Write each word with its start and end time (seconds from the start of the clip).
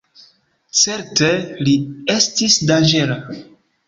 Certe, 0.83 1.27
li 1.67 1.75
estis 2.13 2.57
danĝera. 2.71 3.19